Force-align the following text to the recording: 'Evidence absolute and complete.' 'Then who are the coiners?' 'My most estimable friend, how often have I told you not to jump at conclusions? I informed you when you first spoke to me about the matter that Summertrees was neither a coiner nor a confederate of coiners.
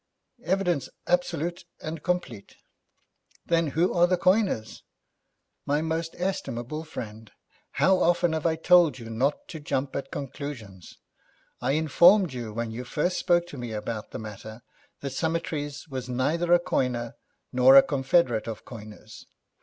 'Evidence 0.43 0.89
absolute 1.05 1.65
and 1.79 2.01
complete.' 2.01 2.55
'Then 3.45 3.67
who 3.67 3.93
are 3.93 4.07
the 4.07 4.17
coiners?' 4.17 4.81
'My 5.67 5.83
most 5.83 6.15
estimable 6.17 6.83
friend, 6.83 7.31
how 7.73 7.99
often 7.99 8.33
have 8.33 8.47
I 8.47 8.55
told 8.55 8.97
you 8.97 9.11
not 9.11 9.47
to 9.49 9.59
jump 9.59 9.95
at 9.95 10.09
conclusions? 10.09 10.97
I 11.61 11.73
informed 11.73 12.33
you 12.33 12.51
when 12.51 12.71
you 12.71 12.83
first 12.83 13.19
spoke 13.19 13.45
to 13.49 13.59
me 13.59 13.73
about 13.73 14.09
the 14.09 14.17
matter 14.17 14.63
that 15.01 15.11
Summertrees 15.11 15.87
was 15.87 16.09
neither 16.09 16.51
a 16.51 16.57
coiner 16.57 17.13
nor 17.53 17.75
a 17.75 17.83
confederate 17.83 18.47
of 18.47 18.65
coiners. 18.65 19.27